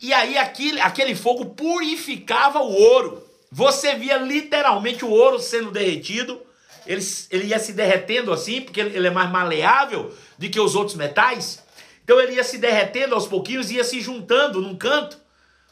[0.00, 3.28] E aí aquele, aquele fogo purificava o ouro.
[3.50, 6.40] Você via literalmente o ouro sendo derretido
[6.86, 10.96] ele, ele ia se derretendo assim, porque ele é mais maleável do que os outros
[10.96, 11.62] metais.
[12.04, 15.18] Então ele ia se derretendo aos pouquinhos, ia se juntando num canto.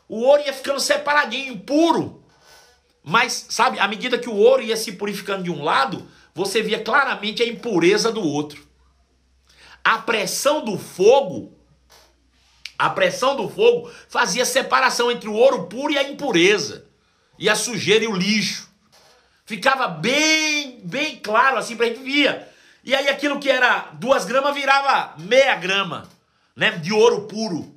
[0.08, 2.24] O ouro ia ficando separadinho, puro.
[3.02, 6.82] Mas, sabe, à medida que o ouro ia se purificando de um lado, você via
[6.82, 8.66] claramente a impureza do outro.
[9.82, 11.56] A pressão do fogo,
[12.78, 16.86] a pressão do fogo fazia separação entre o ouro puro e a impureza,
[17.38, 18.69] e a sujeira e o lixo.
[19.50, 22.48] Ficava bem, bem claro assim pra gente via.
[22.84, 26.08] E aí aquilo que era duas gramas virava meia grama,
[26.54, 26.70] né?
[26.70, 27.74] De ouro puro.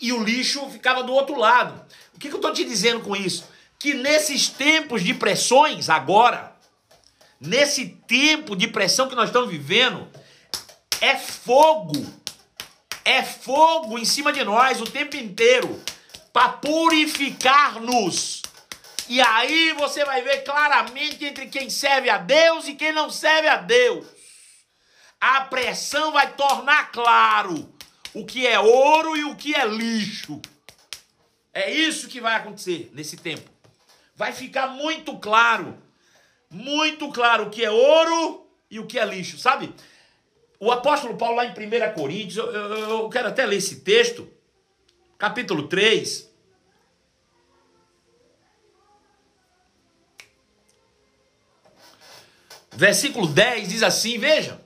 [0.00, 1.80] E o lixo ficava do outro lado.
[2.12, 3.44] O que, que eu tô te dizendo com isso?
[3.78, 6.52] Que nesses tempos de pressões, agora,
[7.40, 10.08] nesse tempo de pressão que nós estamos vivendo,
[11.00, 12.12] é fogo.
[13.04, 15.80] É fogo em cima de nós o tempo inteiro
[16.32, 18.42] para purificar-nos
[19.08, 23.48] e aí você vai ver claramente entre quem serve a Deus e quem não serve
[23.48, 24.06] a Deus.
[25.20, 27.72] A pressão vai tornar claro
[28.12, 30.40] o que é ouro e o que é lixo.
[31.52, 33.50] É isso que vai acontecer nesse tempo.
[34.14, 35.76] Vai ficar muito claro,
[36.50, 39.74] muito claro o que é ouro e o que é lixo, sabe?
[40.60, 44.28] O apóstolo Paulo, lá em 1 Coríntios, eu, eu, eu quero até ler esse texto,
[45.16, 46.27] capítulo 3,
[52.78, 54.60] Versículo 10 diz assim: veja,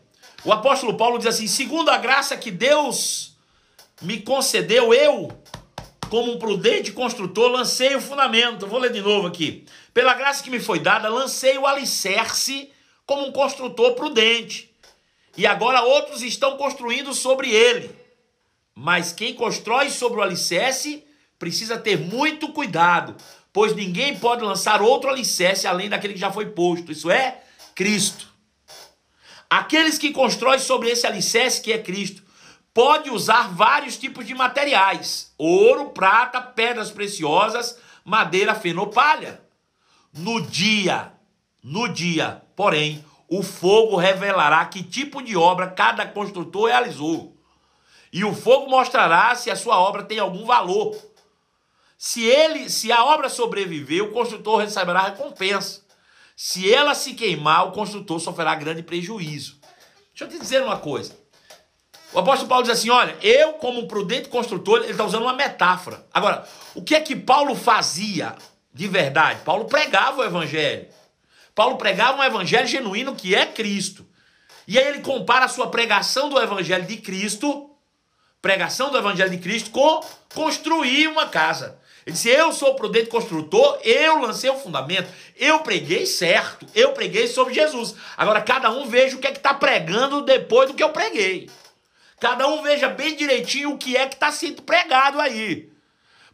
[0.44, 3.38] o apóstolo Paulo diz assim: segundo a graça que Deus
[4.02, 5.32] me concedeu, eu,
[6.10, 8.66] como um prudente construtor, lancei o fundamento.
[8.66, 9.64] Vou ler de novo aqui.
[9.94, 12.70] Pela graça que me foi dada, lancei o alicerce
[13.06, 14.70] como um construtor prudente.
[15.34, 17.96] e agora outros estão construindo sobre ele.
[18.74, 21.02] Mas quem constrói sobre o alicerce
[21.38, 23.16] precisa ter muito cuidado,
[23.54, 27.41] pois ninguém pode lançar outro alicerce além daquele que já foi posto, isso é,
[27.74, 28.28] Cristo.
[29.48, 32.22] Aqueles que constroem sobre esse alicerce que é Cristo,
[32.72, 39.42] pode usar vários tipos de materiais: ouro, prata, pedras preciosas, madeira, feno, palha.
[40.12, 41.12] No dia,
[41.62, 47.36] no dia, porém, o fogo revelará que tipo de obra cada construtor realizou.
[48.12, 50.94] E o fogo mostrará se a sua obra tem algum valor.
[51.96, 55.81] Se ele, se a obra sobreviver, o construtor receberá recompensa.
[56.36, 59.58] Se ela se queimar, o construtor sofrerá grande prejuízo.
[60.10, 61.16] Deixa eu te dizer uma coisa.
[62.12, 66.06] O apóstolo Paulo diz assim: olha, eu, como prudente construtor, ele está usando uma metáfora.
[66.12, 68.34] Agora, o que é que Paulo fazia
[68.72, 69.40] de verdade?
[69.44, 70.86] Paulo pregava o evangelho.
[71.54, 74.06] Paulo pregava um evangelho genuíno que é Cristo.
[74.66, 77.70] E aí ele compara a sua pregação do evangelho de Cristo,
[78.40, 80.00] pregação do evangelho de Cristo, com
[80.34, 81.78] construir uma casa.
[82.06, 86.92] Ele disse: Eu sou o prudente construtor, eu lancei o fundamento, eu preguei certo, eu
[86.92, 87.94] preguei sobre Jesus.
[88.16, 91.48] Agora, cada um veja o que é que está pregando depois do que eu preguei.
[92.20, 95.72] Cada um veja bem direitinho o que é que está sendo pregado aí.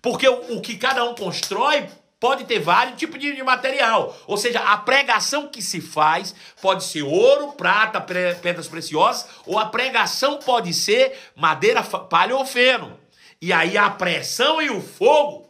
[0.02, 1.88] Porque o, o, que cada um constrói
[2.20, 4.14] pode ter vários tipos de, de, material.
[4.26, 9.66] Ou seja, a pregação que se faz pode ser ouro, prata, pedras preciosas, ou a
[9.66, 12.98] pregação pode ser madeira, palha ou feno.
[13.40, 15.47] E aí a pressão e o fogo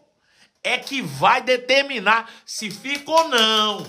[0.62, 3.86] é que vai determinar se fica ou não.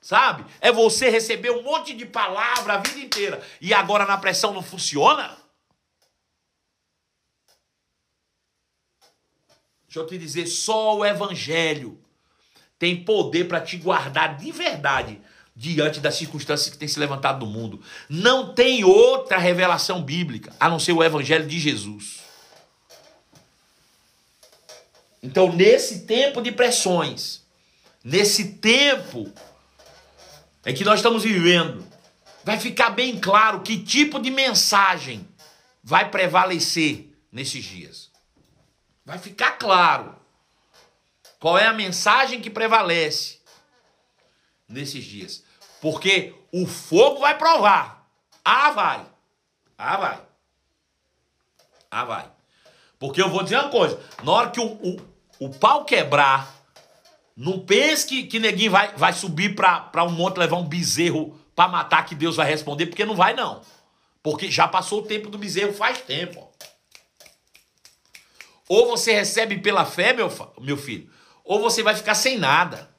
[0.00, 0.44] Sabe?
[0.60, 4.62] É você receber um monte de palavra a vida inteira e agora na pressão não
[4.62, 5.36] funciona?
[9.86, 12.02] Deixa eu te dizer, só o evangelho
[12.78, 15.20] tem poder para te guardar de verdade
[15.54, 17.82] diante das circunstâncias que tem se levantado no mundo.
[18.08, 22.27] Não tem outra revelação bíblica a não ser o evangelho de Jesus.
[25.22, 27.42] Então, nesse tempo de pressões,
[28.04, 29.32] nesse tempo
[30.64, 31.86] em que nós estamos vivendo,
[32.44, 35.26] vai ficar bem claro que tipo de mensagem
[35.82, 38.10] vai prevalecer nesses dias.
[39.04, 40.14] Vai ficar claro
[41.40, 43.38] qual é a mensagem que prevalece
[44.68, 45.42] nesses dias.
[45.80, 48.06] Porque o fogo vai provar.
[48.44, 49.06] Ah, vai.
[49.76, 50.22] Ah, vai.
[51.90, 52.37] Ah, vai.
[52.98, 54.96] Porque eu vou dizer uma coisa: na hora que o, o,
[55.40, 56.54] o pau quebrar,
[57.36, 61.68] não pense que, que neguinho vai, vai subir para um monte levar um bezerro para
[61.68, 63.62] matar que Deus vai responder, porque não vai, não.
[64.22, 66.48] Porque já passou o tempo do bezerro faz tempo.
[68.68, 70.30] Ou você recebe pela fé, meu,
[70.60, 71.10] meu filho,
[71.44, 72.90] ou você vai ficar sem nada.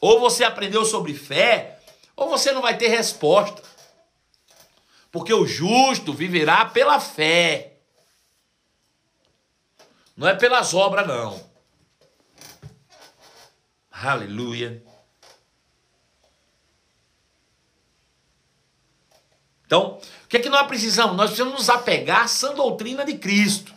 [0.00, 1.80] Ou você aprendeu sobre fé,
[2.14, 3.62] ou você não vai ter resposta.
[5.10, 7.77] Porque o justo viverá pela fé.
[10.18, 11.40] Não é pelas obras, não.
[13.92, 14.82] Aleluia.
[19.64, 21.16] Então, o que é que nós precisamos?
[21.16, 23.72] Nós precisamos nos apegar à sã doutrina de Cristo.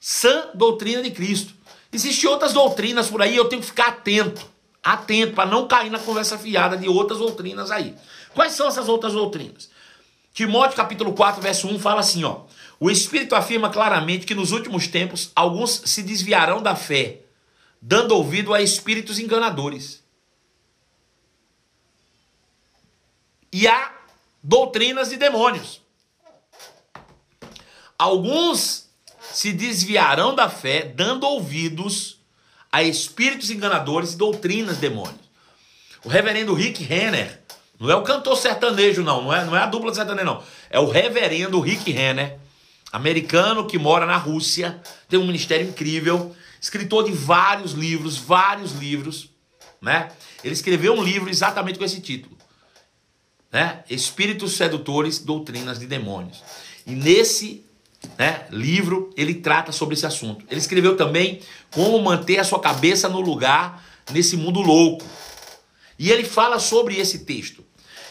[0.00, 1.54] Sã doutrina de Cristo.
[1.92, 4.44] Existem outras doutrinas por aí, eu tenho que ficar atento.
[4.82, 7.94] Atento, para não cair na conversa fiada de outras doutrinas aí.
[8.34, 9.70] Quais são essas outras doutrinas?
[10.32, 12.40] Timóteo capítulo 4, verso 1 fala assim, ó.
[12.80, 17.20] O Espírito afirma claramente que nos últimos tempos alguns se desviarão da fé,
[17.80, 20.02] dando ouvido a espíritos enganadores.
[23.52, 23.92] E a
[24.42, 25.80] doutrinas de demônios.
[27.96, 28.90] Alguns
[29.32, 32.20] se desviarão da fé, dando ouvidos
[32.70, 35.24] a espíritos enganadores e doutrinas de demônios.
[36.04, 37.40] O reverendo Rick Renner,
[37.78, 40.42] não é o cantor sertanejo, não, não é, não é a dupla sertaneja, não.
[40.68, 42.38] É o reverendo Rick Renner,
[42.94, 49.30] americano que mora na Rússia, tem um ministério incrível, escritor de vários livros, vários livros,
[49.82, 50.12] né?
[50.44, 52.38] Ele escreveu um livro exatamente com esse título,
[53.50, 53.82] né?
[53.90, 56.40] Espíritos sedutores, doutrinas de demônios.
[56.86, 57.64] E nesse
[58.16, 60.44] né, livro ele trata sobre esse assunto.
[60.48, 61.40] Ele escreveu também
[61.72, 65.04] como manter a sua cabeça no lugar nesse mundo louco.
[65.98, 67.64] E ele fala sobre esse texto.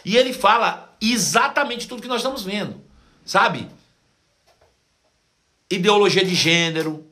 [0.04, 2.82] E ele fala exatamente tudo que nós estamos vendo,
[3.26, 3.70] sabe?
[5.74, 7.06] Ideologia de gênero,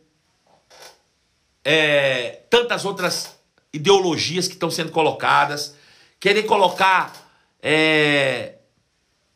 [1.63, 3.35] é, tantas outras
[3.73, 5.75] ideologias que estão sendo colocadas,
[6.19, 7.13] querer colocar
[7.61, 8.55] é,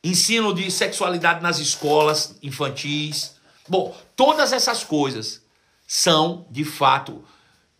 [0.03, 3.35] ensino de sexualidade nas escolas infantis.
[3.67, 5.41] Bom, todas essas coisas
[5.87, 7.23] são, de fato,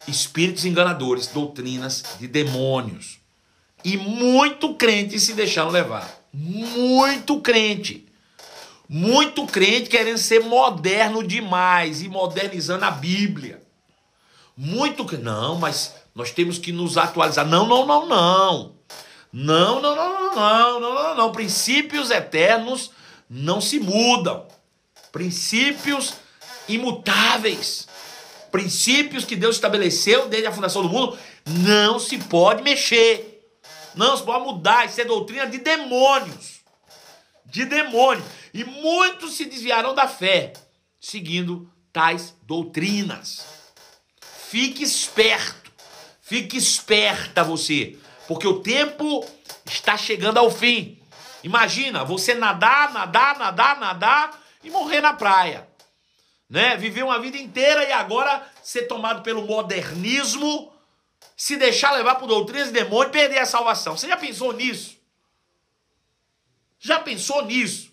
[0.07, 3.19] espíritos enganadores, doutrinas de demônios.
[3.83, 6.25] E muito crente se deixaram levar.
[6.33, 8.04] Muito crente.
[8.87, 13.61] Muito crente querendo ser moderno demais e modernizando a Bíblia.
[14.55, 17.45] Muito não, mas nós temos que nos atualizar.
[17.45, 18.75] Não, não, não, não.
[19.33, 21.31] Não, não, não, não, não, não, não, não.
[21.31, 22.91] Princípios eternos
[23.29, 24.47] não se mudam.
[25.11, 26.13] Princípios
[26.69, 27.87] imutáveis.
[28.51, 33.45] Princípios que Deus estabeleceu desde a fundação do mundo não se pode mexer.
[33.93, 34.85] Não se pode mudar.
[34.85, 36.61] Isso é doutrina de demônios.
[37.45, 38.25] De demônios.
[38.55, 40.53] E muitos se desviaram da fé,
[40.99, 43.45] seguindo tais doutrinas.
[44.49, 45.71] Fique esperto.
[46.21, 47.95] Fique esperta você.
[48.27, 49.23] Porque o tempo
[49.65, 50.97] está chegando ao fim.
[51.43, 55.67] Imagina você nadar, nadar, nadar, nadar e morrer na praia
[56.49, 56.77] né?
[56.77, 60.73] Viver uma vida inteira e agora ser tomado pelo modernismo,
[61.35, 63.97] se deixar levar por doutrinas e demônios e perder a salvação.
[63.97, 64.97] Você já pensou nisso?
[66.79, 67.91] Já pensou nisso?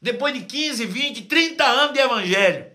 [0.00, 2.70] Depois de 15, 20, 30 anos de evangelho.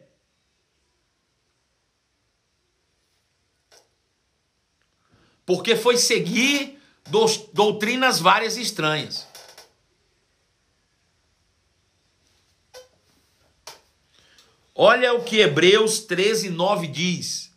[5.46, 6.80] Porque foi seguir
[7.54, 9.28] doutrinas várias estranhas.
[14.74, 17.52] Olha o que Hebreus 13, 9 diz.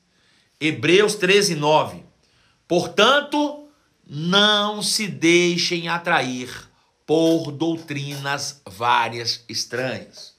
[0.60, 2.04] Hebreus 13, 9.
[2.66, 3.68] Portanto,
[4.06, 6.68] não se deixem atrair
[7.06, 10.34] por doutrinas várias estranhas.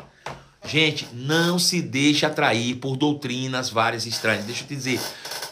[0.66, 4.46] Gente, não se deixe atrair por doutrinas várias estranhas.
[4.46, 5.00] Deixa eu te dizer,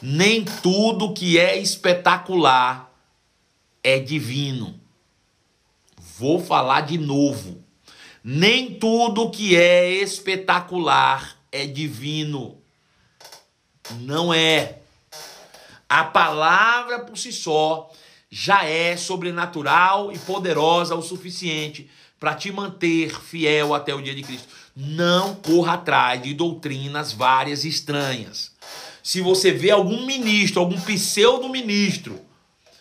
[0.02, 2.92] nem tudo que é espetacular
[3.84, 4.80] é divino.
[6.18, 7.64] Vou falar de novo.
[8.24, 12.58] Nem tudo que é espetacular é divino.
[14.00, 14.80] Não é.
[15.88, 17.92] A palavra por si só
[18.36, 21.88] já é sobrenatural e poderosa o suficiente
[22.20, 24.48] para te manter fiel até o dia de Cristo.
[24.76, 28.52] Não corra atrás de doutrinas várias estranhas.
[29.04, 32.20] Se você vê algum ministro, algum pseudo-ministro,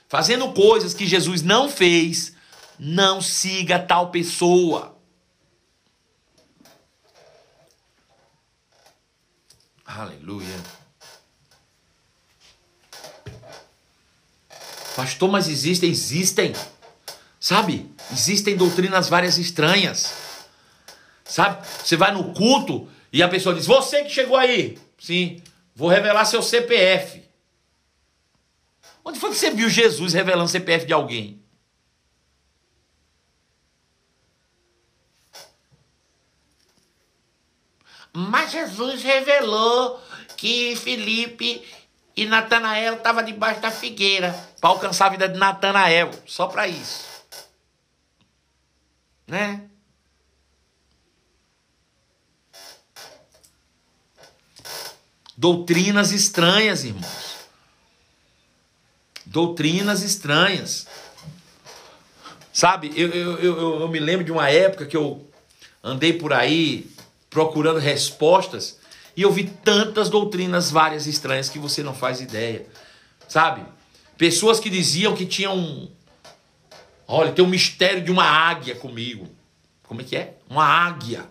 [0.08, 2.34] fazendo coisas que Jesus não fez,
[2.78, 4.96] não siga tal pessoa.
[9.84, 10.81] Aleluia.
[14.94, 16.52] Pastor, mas existem, existem.
[17.40, 17.90] Sabe?
[18.12, 20.14] Existem doutrinas várias estranhas.
[21.24, 21.66] Sabe?
[21.82, 24.78] Você vai no culto e a pessoa diz: Você que chegou aí.
[24.98, 25.42] Sim,
[25.74, 27.22] vou revelar seu CPF.
[29.04, 31.42] Onde foi que você viu Jesus revelando CPF de alguém?
[38.12, 40.00] Mas Jesus revelou
[40.36, 41.64] que Felipe
[42.16, 47.04] e Natanael estavam debaixo da figueira para alcançar a vida de Natanael, só para isso.
[49.26, 49.62] Né?
[55.36, 57.32] Doutrinas estranhas, irmãos.
[59.24, 60.86] Doutrinas estranhas.
[62.52, 65.26] Sabe, eu, eu, eu, eu me lembro de uma época que eu
[65.82, 66.90] andei por aí
[67.30, 68.78] procurando respostas
[69.16, 72.66] e eu vi tantas doutrinas várias estranhas que você não faz ideia.
[73.28, 73.64] Sabe?
[74.16, 75.90] Pessoas que diziam que tinham.
[77.06, 79.28] Olha, tem um mistério de uma águia comigo.
[79.82, 80.36] Como é que é?
[80.48, 81.26] Uma águia.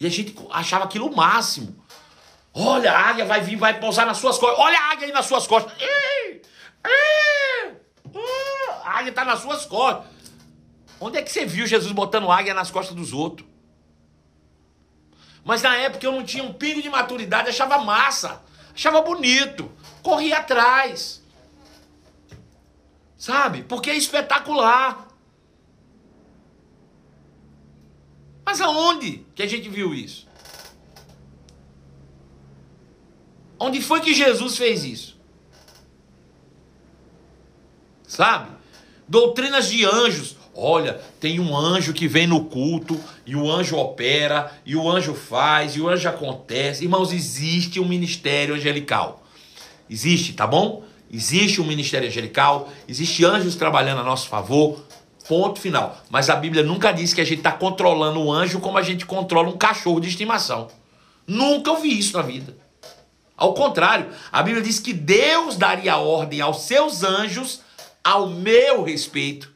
[0.00, 1.76] E a gente achava aquilo o máximo.
[2.52, 4.58] Olha, a águia vai vir, vai pousar nas suas costas.
[4.58, 5.72] Olha a águia aí nas suas costas.
[8.84, 10.10] a águia está nas suas costas.
[11.00, 13.49] Onde é que você viu Jesus botando águia nas costas dos outros?
[15.44, 18.42] Mas na época eu não tinha um pingo de maturidade, achava massa,
[18.74, 19.70] achava bonito,
[20.02, 21.22] corria atrás.
[23.16, 23.62] Sabe?
[23.64, 25.08] Porque é espetacular.
[28.44, 30.26] Mas aonde que a gente viu isso?
[33.58, 35.20] Onde foi que Jesus fez isso?
[38.08, 38.50] Sabe?
[39.06, 40.39] Doutrinas de anjos.
[40.54, 45.14] Olha, tem um anjo que vem no culto e o anjo opera e o anjo
[45.14, 46.84] faz e o anjo acontece.
[46.84, 49.22] Irmãos, existe um ministério angelical.
[49.88, 50.84] Existe, tá bom?
[51.12, 54.84] Existe um ministério angelical, existe anjos trabalhando a nosso favor.
[55.28, 55.96] Ponto final.
[56.08, 59.06] Mas a Bíblia nunca diz que a gente está controlando o anjo como a gente
[59.06, 60.68] controla um cachorro de estimação.
[61.26, 62.56] Nunca ouvi isso na vida.
[63.36, 67.60] Ao contrário, a Bíblia diz que Deus daria ordem aos seus anjos
[68.02, 69.50] ao meu respeito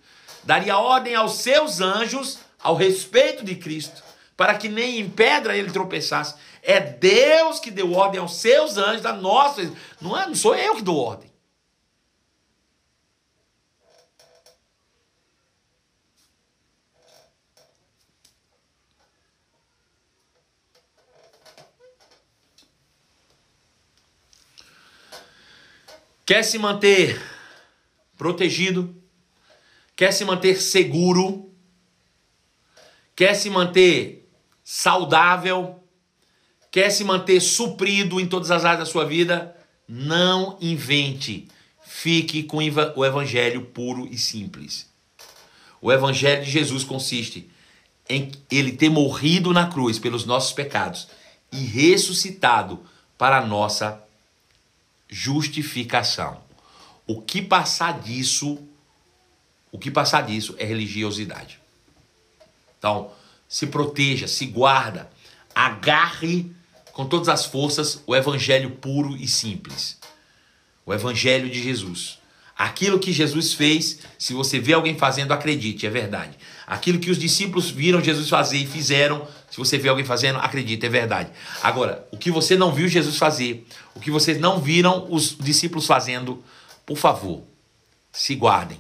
[0.45, 4.03] daria ordem aos seus anjos ao respeito de Cristo,
[4.37, 6.35] para que nem em pedra ele tropeçasse.
[6.63, 9.71] É Deus que deu ordem aos seus anjos, a nossa.
[10.01, 11.35] Não, é, não sou eu que dou ordem.
[26.27, 27.21] Quer se manter
[28.17, 29.04] protegido,
[29.97, 31.51] Quer se manter seguro?
[33.15, 34.29] Quer se manter
[34.63, 35.81] saudável?
[36.71, 39.57] Quer se manter suprido em todas as áreas da sua vida?
[39.87, 41.49] Não invente.
[41.85, 44.93] Fique com o evangelho puro e simples.
[45.81, 47.49] O evangelho de Jesus consiste
[48.09, 51.09] em ele ter morrido na cruz pelos nossos pecados
[51.53, 52.83] e ressuscitado
[53.17, 54.03] para nossa
[55.09, 56.43] justificação.
[57.07, 58.59] O que passar disso,
[59.75, 61.59] o que passar disso é religiosidade.
[62.79, 63.11] Então,
[63.49, 65.11] se proteja, se guarda,
[65.53, 66.49] agarre
[66.93, 69.99] com todas as forças o evangelho puro e simples.
[70.87, 72.21] O evangelho de Jesus.
[72.57, 76.39] Aquilo que Jesus fez, se você vê alguém fazendo, acredite, é verdade.
[76.69, 80.87] Aquilo que os discípulos viram Jesus fazer e fizeram, se você vê alguém fazendo, acredite,
[80.87, 81.33] é verdade.
[81.65, 85.85] Agora, o que você não viu Jesus fazer, o que vocês não viram os discípulos
[85.85, 86.45] fazendo,
[86.87, 87.43] por favor,
[88.13, 88.79] se guardem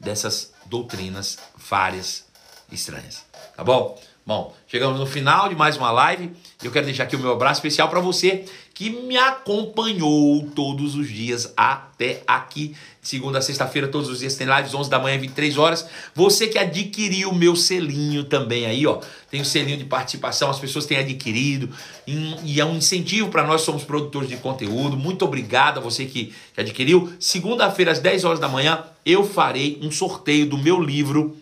[0.00, 2.24] dessas doutrinas várias
[2.72, 3.24] estranhas.
[3.54, 4.00] Tá bom?
[4.26, 6.34] Bom, chegamos no final de mais uma live.
[6.62, 8.44] Eu quero deixar aqui o meu abraço especial para você
[8.80, 12.74] que me acompanhou todos os dias até aqui.
[13.02, 15.86] Segunda a sexta-feira, todos os dias tem lives, 11 da manhã, 23 horas.
[16.14, 19.02] Você que adquiriu o meu selinho também aí, ó.
[19.30, 21.68] Tem o selinho de participação, as pessoas têm adquirido.
[22.06, 24.96] E é um incentivo para nós, somos produtores de conteúdo.
[24.96, 27.12] Muito obrigado a você que, que adquiriu.
[27.20, 31.36] Segunda-feira, às 10 horas da manhã, eu farei um sorteio do meu livro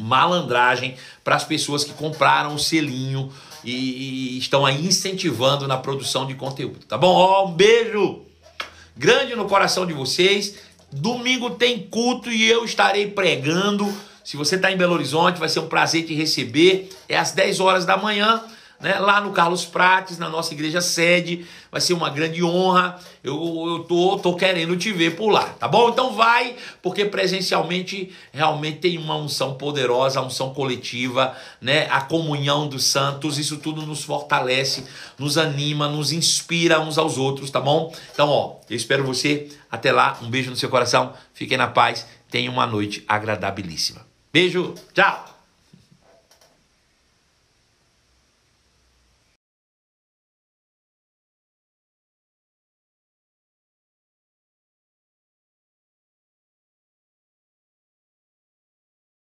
[0.00, 3.30] Malandragem para as pessoas que compraram o selinho
[3.64, 7.14] e, e estão aí incentivando na produção de conteúdo, tá bom?
[7.14, 8.22] Ó, um beijo
[8.96, 10.56] grande no coração de vocês.
[10.90, 13.92] Domingo tem culto e eu estarei pregando.
[14.24, 16.90] Se você está em Belo Horizonte, vai ser um prazer te receber.
[17.08, 18.42] É às 10 horas da manhã
[18.80, 21.46] né, lá no Carlos Prates, na nossa igreja sede.
[21.70, 22.98] Vai ser uma grande honra.
[23.22, 23.34] Eu,
[23.66, 25.88] eu tô, tô querendo te ver por lá, tá bom?
[25.90, 31.86] Então vai, porque presencialmente realmente tem uma unção poderosa, a unção coletiva, né?
[31.90, 34.84] A comunhão dos santos, isso tudo nos fortalece,
[35.18, 37.94] nos anima, nos inspira uns aos outros, tá bom?
[38.12, 39.48] Então, ó, eu espero você.
[39.70, 41.12] Até lá, um beijo no seu coração.
[41.34, 42.06] Fiquem na paz.
[42.30, 44.06] Tenha uma noite agradabilíssima.
[44.32, 45.37] Beijo, tchau!